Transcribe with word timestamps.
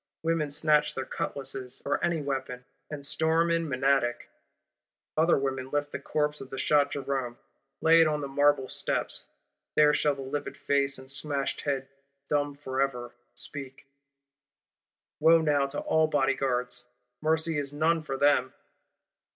Women 0.23 0.49
snatch 0.49 0.95
their 0.95 1.05
cutlasses, 1.05 1.83
or 1.85 2.03
any 2.03 2.23
weapon, 2.23 2.65
and 2.89 3.05
storm 3.05 3.51
in 3.51 3.69
Menadic:—other 3.69 5.37
women 5.37 5.69
lift 5.69 5.91
the 5.91 5.99
corpse 5.99 6.41
of 6.41 6.51
shot 6.59 6.91
Jerôme; 6.91 7.37
lay 7.81 8.01
it 8.01 8.05
down 8.05 8.15
on 8.15 8.21
the 8.21 8.27
Marble 8.27 8.67
steps; 8.67 9.27
there 9.75 9.93
shall 9.93 10.15
the 10.15 10.23
livid 10.23 10.57
face 10.57 10.97
and 10.97 11.11
smashed 11.11 11.61
head, 11.61 11.87
dumb 12.29 12.55
for 12.55 12.81
ever, 12.81 13.13
speak. 13.35 13.85
Wo 15.19 15.37
now 15.39 15.67
to 15.67 15.79
all 15.81 16.07
Bodyguards, 16.07 16.83
mercy 17.21 17.59
is 17.59 17.71
none 17.71 18.01
for 18.01 18.17
them! 18.17 18.55